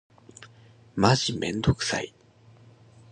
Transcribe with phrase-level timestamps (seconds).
[0.95, 2.11] マジめんどくさい。